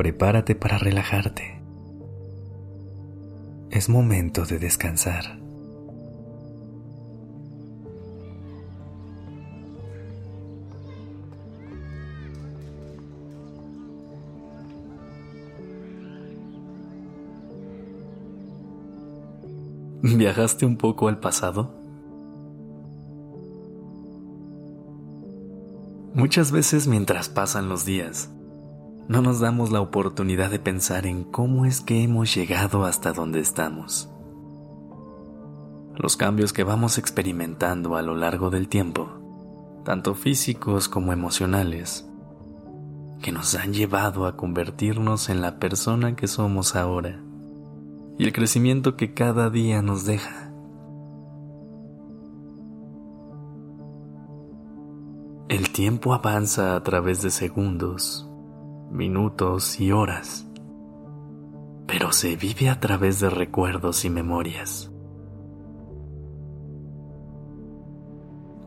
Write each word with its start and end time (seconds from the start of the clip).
Prepárate 0.00 0.54
para 0.54 0.78
relajarte. 0.78 1.60
Es 3.70 3.90
momento 3.90 4.46
de 4.46 4.58
descansar. 4.58 5.38
¿Viajaste 20.00 20.64
un 20.64 20.78
poco 20.78 21.08
al 21.08 21.20
pasado? 21.20 21.74
Muchas 26.14 26.50
veces 26.52 26.86
mientras 26.86 27.28
pasan 27.28 27.68
los 27.68 27.84
días, 27.84 28.30
no 29.10 29.22
nos 29.22 29.40
damos 29.40 29.72
la 29.72 29.80
oportunidad 29.80 30.52
de 30.52 30.60
pensar 30.60 31.04
en 31.04 31.24
cómo 31.24 31.66
es 31.66 31.80
que 31.80 32.04
hemos 32.04 32.32
llegado 32.32 32.84
hasta 32.84 33.12
donde 33.12 33.40
estamos. 33.40 34.08
Los 35.96 36.16
cambios 36.16 36.52
que 36.52 36.62
vamos 36.62 36.96
experimentando 36.96 37.96
a 37.96 38.02
lo 38.02 38.14
largo 38.14 38.50
del 38.50 38.68
tiempo, 38.68 39.08
tanto 39.84 40.14
físicos 40.14 40.88
como 40.88 41.12
emocionales, 41.12 42.08
que 43.20 43.32
nos 43.32 43.56
han 43.56 43.74
llevado 43.74 44.26
a 44.26 44.36
convertirnos 44.36 45.28
en 45.28 45.42
la 45.42 45.58
persona 45.58 46.14
que 46.14 46.28
somos 46.28 46.76
ahora 46.76 47.20
y 48.16 48.22
el 48.22 48.32
crecimiento 48.32 48.94
que 48.94 49.12
cada 49.12 49.50
día 49.50 49.82
nos 49.82 50.04
deja. 50.04 50.52
El 55.48 55.68
tiempo 55.70 56.14
avanza 56.14 56.76
a 56.76 56.82
través 56.84 57.22
de 57.22 57.32
segundos, 57.32 58.29
minutos 58.90 59.80
y 59.80 59.92
horas, 59.92 60.46
pero 61.86 62.12
se 62.12 62.36
vive 62.36 62.68
a 62.68 62.80
través 62.80 63.20
de 63.20 63.30
recuerdos 63.30 64.04
y 64.04 64.10
memorias. 64.10 64.90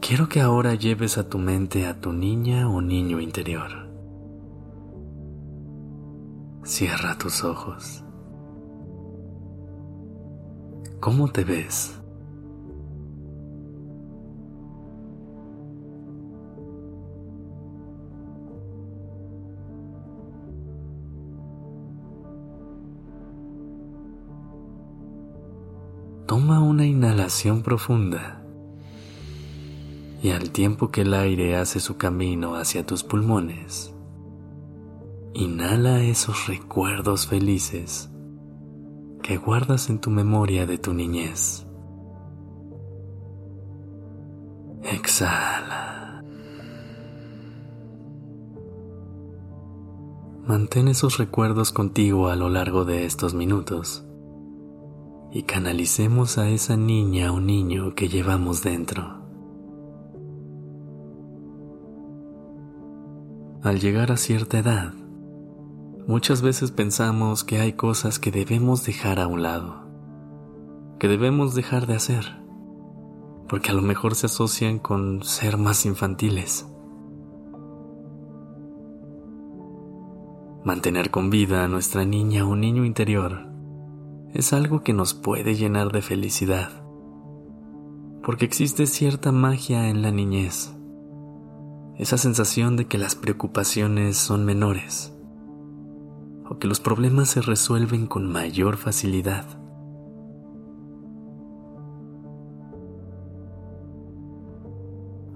Quiero 0.00 0.28
que 0.28 0.40
ahora 0.40 0.74
lleves 0.74 1.18
a 1.18 1.28
tu 1.28 1.38
mente 1.38 1.86
a 1.86 2.00
tu 2.00 2.12
niña 2.12 2.68
o 2.68 2.80
niño 2.80 3.20
interior. 3.20 3.88
Cierra 6.64 7.16
tus 7.16 7.44
ojos. 7.44 8.04
¿Cómo 11.00 11.28
te 11.28 11.44
ves? 11.44 11.99
Toma 26.50 26.68
una 26.68 26.84
inhalación 26.84 27.62
profunda 27.62 28.42
y 30.20 30.30
al 30.30 30.50
tiempo 30.50 30.90
que 30.90 31.02
el 31.02 31.14
aire 31.14 31.54
hace 31.54 31.78
su 31.78 31.96
camino 31.96 32.56
hacia 32.56 32.84
tus 32.84 33.04
pulmones, 33.04 33.94
inhala 35.32 36.02
esos 36.02 36.48
recuerdos 36.48 37.28
felices 37.28 38.10
que 39.22 39.36
guardas 39.36 39.90
en 39.90 40.00
tu 40.00 40.10
memoria 40.10 40.66
de 40.66 40.76
tu 40.76 40.92
niñez. 40.92 41.68
Exhala. 44.82 46.24
Mantén 50.48 50.88
esos 50.88 51.16
recuerdos 51.16 51.70
contigo 51.70 52.26
a 52.28 52.34
lo 52.34 52.48
largo 52.48 52.84
de 52.84 53.04
estos 53.04 53.34
minutos 53.34 54.04
y 55.32 55.44
canalicemos 55.44 56.38
a 56.38 56.48
esa 56.48 56.76
niña 56.76 57.32
o 57.32 57.40
niño 57.40 57.94
que 57.94 58.08
llevamos 58.08 58.62
dentro. 58.62 59.20
Al 63.62 63.78
llegar 63.78 64.10
a 64.10 64.16
cierta 64.16 64.58
edad, 64.58 64.94
muchas 66.06 66.42
veces 66.42 66.72
pensamos 66.72 67.44
que 67.44 67.60
hay 67.60 67.74
cosas 67.74 68.18
que 68.18 68.30
debemos 68.30 68.84
dejar 68.84 69.20
a 69.20 69.28
un 69.28 69.42
lado, 69.42 69.86
que 70.98 71.06
debemos 71.06 71.54
dejar 71.54 71.86
de 71.86 71.94
hacer, 71.94 72.24
porque 73.48 73.70
a 73.70 73.74
lo 73.74 73.82
mejor 73.82 74.14
se 74.16 74.26
asocian 74.26 74.78
con 74.78 75.22
ser 75.22 75.58
más 75.58 75.86
infantiles. 75.86 76.66
Mantener 80.64 81.10
con 81.10 81.30
vida 81.30 81.64
a 81.64 81.68
nuestra 81.68 82.04
niña 82.04 82.46
o 82.46 82.56
niño 82.56 82.84
interior 82.84 83.49
es 84.32 84.52
algo 84.52 84.82
que 84.82 84.92
nos 84.92 85.12
puede 85.14 85.56
llenar 85.56 85.90
de 85.90 86.02
felicidad, 86.02 86.70
porque 88.22 88.44
existe 88.44 88.86
cierta 88.86 89.32
magia 89.32 89.88
en 89.88 90.02
la 90.02 90.12
niñez, 90.12 90.72
esa 91.98 92.16
sensación 92.16 92.76
de 92.76 92.86
que 92.86 92.96
las 92.96 93.16
preocupaciones 93.16 94.16
son 94.16 94.44
menores, 94.44 95.12
o 96.48 96.58
que 96.58 96.68
los 96.68 96.80
problemas 96.80 97.28
se 97.28 97.40
resuelven 97.40 98.06
con 98.06 98.30
mayor 98.30 98.76
facilidad. 98.76 99.44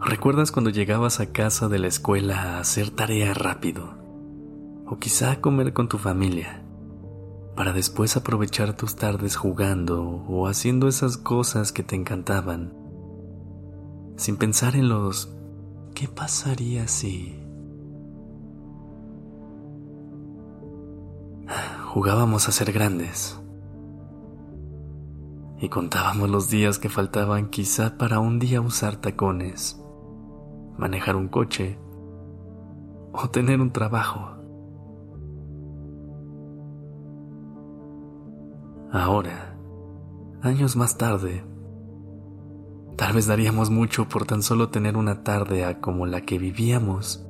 ¿Recuerdas 0.00 0.52
cuando 0.52 0.70
llegabas 0.70 1.18
a 1.18 1.32
casa 1.32 1.68
de 1.68 1.78
la 1.78 1.88
escuela 1.88 2.42
a 2.42 2.60
hacer 2.60 2.90
tarea 2.90 3.32
rápido? 3.34 3.94
O 4.86 4.98
quizá 4.98 5.32
a 5.32 5.40
comer 5.40 5.72
con 5.72 5.88
tu 5.88 5.96
familia 5.96 6.63
para 7.56 7.72
después 7.72 8.16
aprovechar 8.16 8.76
tus 8.76 8.96
tardes 8.96 9.36
jugando 9.36 10.02
o 10.28 10.46
haciendo 10.48 10.88
esas 10.88 11.16
cosas 11.16 11.72
que 11.72 11.82
te 11.82 11.96
encantaban, 11.96 12.72
sin 14.16 14.36
pensar 14.36 14.76
en 14.76 14.88
los 14.88 15.34
¿qué 15.94 16.08
pasaría 16.08 16.88
si... 16.88 17.40
Jugábamos 21.92 22.48
a 22.48 22.52
ser 22.52 22.72
grandes 22.72 23.38
y 25.60 25.68
contábamos 25.68 26.28
los 26.28 26.50
días 26.50 26.78
que 26.80 26.88
faltaban 26.88 27.48
quizá 27.48 27.96
para 27.96 28.18
un 28.18 28.40
día 28.40 28.60
usar 28.60 28.96
tacones, 28.96 29.80
manejar 30.76 31.14
un 31.14 31.28
coche 31.28 31.78
o 33.12 33.30
tener 33.30 33.60
un 33.60 33.70
trabajo. 33.70 34.43
Ahora, 38.94 39.58
años 40.40 40.76
más 40.76 40.96
tarde, 40.96 41.44
tal 42.96 43.12
vez 43.12 43.26
daríamos 43.26 43.68
mucho 43.68 44.08
por 44.08 44.24
tan 44.24 44.40
solo 44.40 44.68
tener 44.68 44.96
una 44.96 45.24
tarde 45.24 45.80
como 45.80 46.06
la 46.06 46.20
que 46.20 46.38
vivíamos 46.38 47.26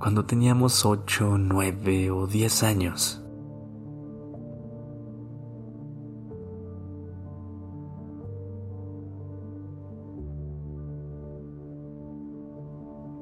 cuando 0.00 0.24
teníamos 0.24 0.84
ocho, 0.84 1.38
nueve 1.38 2.10
o 2.10 2.26
diez 2.26 2.64
años. 2.64 3.24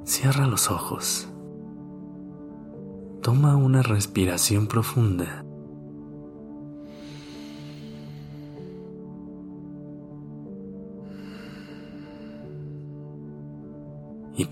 Cierra 0.05 0.47
los 0.47 0.71
ojos. 0.71 1.29
Toma 3.21 3.57
una 3.57 3.83
respiración 3.83 4.67
profunda. 4.69 5.45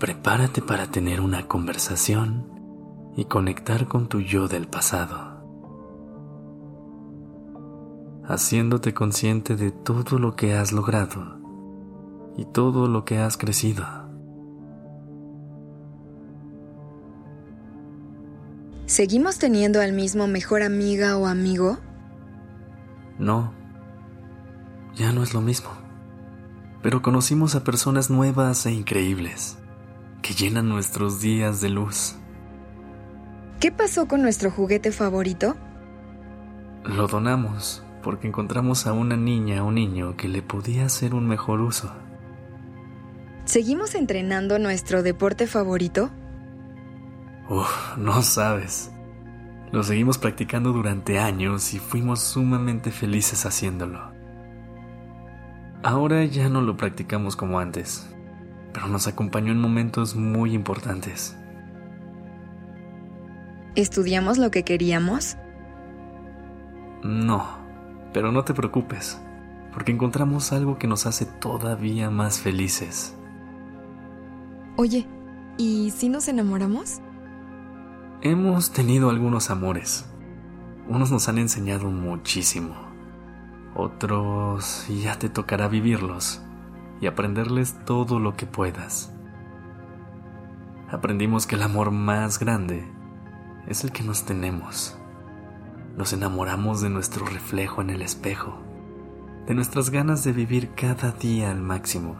Prepárate 0.01 0.63
para 0.63 0.87
tener 0.87 1.21
una 1.21 1.47
conversación 1.47 2.47
y 3.15 3.25
conectar 3.25 3.87
con 3.87 4.09
tu 4.09 4.19
yo 4.19 4.47
del 4.47 4.67
pasado, 4.67 5.45
haciéndote 8.25 8.95
consciente 8.95 9.55
de 9.55 9.69
todo 9.69 10.17
lo 10.17 10.35
que 10.35 10.55
has 10.55 10.71
logrado 10.71 11.39
y 12.35 12.45
todo 12.45 12.87
lo 12.87 13.05
que 13.05 13.19
has 13.19 13.37
crecido. 13.37 13.85
¿Seguimos 18.87 19.37
teniendo 19.37 19.81
al 19.81 19.93
mismo 19.93 20.25
mejor 20.25 20.63
amiga 20.63 21.15
o 21.15 21.27
amigo? 21.27 21.77
No, 23.19 23.53
ya 24.95 25.11
no 25.11 25.21
es 25.21 25.35
lo 25.35 25.41
mismo. 25.41 25.69
Pero 26.81 27.03
conocimos 27.03 27.53
a 27.53 27.63
personas 27.63 28.09
nuevas 28.09 28.65
e 28.65 28.71
increíbles 28.71 29.60
que 30.21 30.33
llenan 30.33 30.69
nuestros 30.69 31.21
días 31.21 31.61
de 31.61 31.69
luz. 31.69 32.15
¿Qué 33.59 33.71
pasó 33.71 34.07
con 34.07 34.21
nuestro 34.21 34.51
juguete 34.51 34.91
favorito? 34.91 35.55
Lo 36.83 37.07
donamos 37.07 37.83
porque 38.01 38.27
encontramos 38.27 38.87
a 38.87 38.93
una 38.93 39.15
niña 39.15 39.63
o 39.63 39.71
niño 39.71 40.17
que 40.17 40.27
le 40.27 40.41
podía 40.41 40.85
hacer 40.85 41.13
un 41.13 41.27
mejor 41.27 41.61
uso. 41.61 41.91
¿Seguimos 43.45 43.95
entrenando 43.95 44.59
nuestro 44.59 45.03
deporte 45.03 45.47
favorito? 45.47 46.09
Uf, 47.49 47.97
no 47.97 48.21
sabes. 48.21 48.91
Lo 49.71 49.83
seguimos 49.83 50.17
practicando 50.17 50.73
durante 50.73 51.19
años 51.19 51.73
y 51.73 51.79
fuimos 51.79 52.21
sumamente 52.21 52.91
felices 52.91 53.45
haciéndolo. 53.45 54.11
Ahora 55.83 56.23
ya 56.25 56.49
no 56.49 56.61
lo 56.61 56.77
practicamos 56.77 57.35
como 57.35 57.59
antes, 57.59 58.07
pero 58.73 58.87
nos 58.87 59.07
acompañó 59.07 59.51
en 59.51 59.59
momentos 59.59 60.15
muy 60.15 60.53
importantes. 60.53 61.37
¿Estudiamos 63.75 64.37
lo 64.37 64.51
que 64.51 64.63
queríamos? 64.63 65.37
No, 67.03 67.47
pero 68.13 68.31
no 68.31 68.43
te 68.43 68.53
preocupes, 68.53 69.19
porque 69.73 69.91
encontramos 69.91 70.51
algo 70.51 70.77
que 70.77 70.87
nos 70.87 71.05
hace 71.05 71.25
todavía 71.25 72.09
más 72.09 72.39
felices. 72.39 73.15
Oye, 74.75 75.07
¿y 75.57 75.91
si 75.91 76.09
nos 76.09 76.27
enamoramos? 76.27 76.99
Hemos 78.21 78.71
tenido 78.71 79.09
algunos 79.09 79.49
amores. 79.49 80.05
Unos 80.87 81.11
nos 81.11 81.27
han 81.29 81.37
enseñado 81.37 81.89
muchísimo. 81.89 82.75
Otros 83.73 84.85
ya 84.89 85.17
te 85.17 85.29
tocará 85.29 85.67
vivirlos 85.67 86.41
y 87.01 87.07
aprenderles 87.07 87.75
todo 87.83 88.19
lo 88.19 88.35
que 88.35 88.45
puedas. 88.45 89.11
Aprendimos 90.89 91.47
que 91.47 91.55
el 91.55 91.63
amor 91.63 91.91
más 91.91 92.39
grande 92.39 92.85
es 93.67 93.83
el 93.83 93.91
que 93.91 94.03
nos 94.03 94.23
tenemos. 94.23 94.97
Nos 95.97 96.13
enamoramos 96.13 96.81
de 96.81 96.89
nuestro 96.89 97.25
reflejo 97.25 97.81
en 97.81 97.89
el 97.89 98.01
espejo, 98.01 98.59
de 99.47 99.55
nuestras 99.55 99.89
ganas 99.89 100.23
de 100.23 100.31
vivir 100.31 100.73
cada 100.75 101.11
día 101.11 101.51
al 101.51 101.61
máximo 101.61 102.15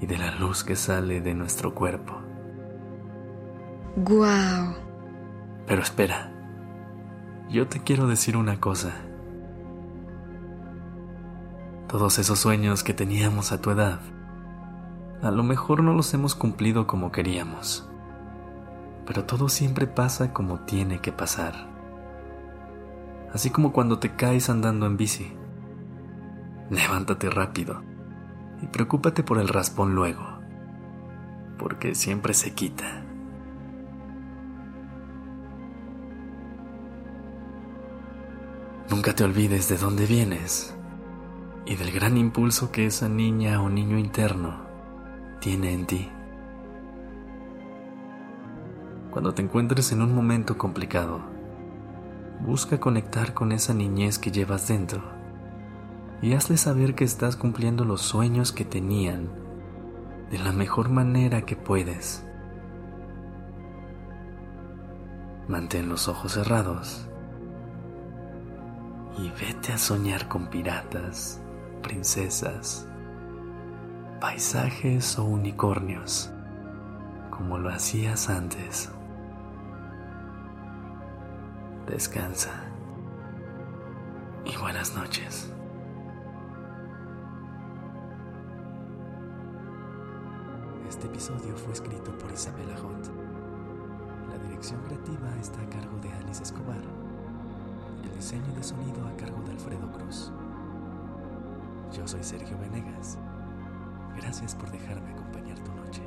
y 0.00 0.06
de 0.06 0.18
la 0.18 0.34
luz 0.36 0.64
que 0.64 0.76
sale 0.76 1.20
de 1.20 1.34
nuestro 1.34 1.74
cuerpo. 1.74 2.20
¡Guau! 3.96 4.74
Pero 5.66 5.82
espera, 5.82 6.32
yo 7.48 7.68
te 7.68 7.80
quiero 7.80 8.06
decir 8.06 8.36
una 8.36 8.60
cosa. 8.60 8.92
Todos 11.94 12.18
esos 12.18 12.40
sueños 12.40 12.82
que 12.82 12.92
teníamos 12.92 13.52
a 13.52 13.60
tu 13.60 13.70
edad, 13.70 14.00
a 15.22 15.30
lo 15.30 15.44
mejor 15.44 15.80
no 15.80 15.92
los 15.92 16.12
hemos 16.12 16.34
cumplido 16.34 16.88
como 16.88 17.12
queríamos, 17.12 17.88
pero 19.06 19.26
todo 19.26 19.48
siempre 19.48 19.86
pasa 19.86 20.32
como 20.32 20.58
tiene 20.58 20.98
que 20.98 21.12
pasar. 21.12 21.54
Así 23.32 23.50
como 23.50 23.72
cuando 23.72 24.00
te 24.00 24.16
caes 24.16 24.50
andando 24.50 24.86
en 24.86 24.96
bici. 24.96 25.32
Levántate 26.68 27.30
rápido 27.30 27.80
y 28.60 28.66
preocúpate 28.66 29.22
por 29.22 29.38
el 29.38 29.46
raspón 29.46 29.94
luego, 29.94 30.40
porque 31.60 31.94
siempre 31.94 32.34
se 32.34 32.54
quita. 32.54 33.04
Nunca 38.90 39.14
te 39.14 39.22
olvides 39.22 39.68
de 39.68 39.76
dónde 39.76 40.06
vienes 40.06 40.74
y 41.66 41.76
del 41.76 41.92
gran 41.92 42.16
impulso 42.16 42.70
que 42.70 42.86
esa 42.86 43.08
niña 43.08 43.62
o 43.62 43.70
niño 43.70 43.98
interno 43.98 44.58
tiene 45.40 45.72
en 45.72 45.86
ti. 45.86 46.10
Cuando 49.10 49.32
te 49.32 49.42
encuentres 49.42 49.92
en 49.92 50.02
un 50.02 50.14
momento 50.14 50.58
complicado, 50.58 51.20
busca 52.40 52.80
conectar 52.80 53.32
con 53.32 53.52
esa 53.52 53.72
niñez 53.72 54.18
que 54.18 54.30
llevas 54.30 54.68
dentro 54.68 55.02
y 56.20 56.34
hazle 56.34 56.56
saber 56.56 56.94
que 56.94 57.04
estás 57.04 57.36
cumpliendo 57.36 57.84
los 57.84 58.00
sueños 58.00 58.52
que 58.52 58.64
tenían 58.64 59.28
de 60.30 60.38
la 60.38 60.52
mejor 60.52 60.88
manera 60.88 61.42
que 61.42 61.54
puedes. 61.54 62.26
Mantén 65.46 65.88
los 65.88 66.08
ojos 66.08 66.32
cerrados 66.32 67.06
y 69.18 69.30
vete 69.30 69.72
a 69.72 69.78
soñar 69.78 70.26
con 70.26 70.48
piratas, 70.48 71.40
princesas, 71.84 72.88
paisajes 74.18 75.18
o 75.18 75.24
unicornios, 75.24 76.30
como 77.30 77.58
lo 77.58 77.68
hacías 77.68 78.30
antes. 78.30 78.90
Descansa 81.86 82.64
y 84.46 84.56
buenas 84.56 84.96
noches. 84.96 85.52
Este 90.88 91.06
episodio 91.06 91.54
fue 91.54 91.74
escrito 91.74 92.16
por 92.16 92.32
Isabela 92.32 92.76
Hunt. 92.80 93.08
La 94.30 94.38
dirección 94.48 94.80
creativa 94.84 95.36
está 95.38 95.60
a 95.60 95.68
cargo 95.68 95.98
de 96.02 96.10
Alice 96.10 96.42
Escobar. 96.42 96.82
El 98.02 98.14
diseño 98.14 98.54
de 98.54 98.62
sonido 98.62 99.06
a 99.06 99.14
cargo 99.18 99.42
de 99.42 99.52
Alfredo 99.52 99.92
Cruz. 99.92 100.32
Yo 101.92 102.06
soy 102.06 102.22
Sergio 102.22 102.58
Venegas. 102.58 103.18
Gracias 104.16 104.54
por 104.54 104.70
dejarme 104.70 105.10
acompañar 105.12 105.58
tu 105.60 105.72
noche. 105.72 106.02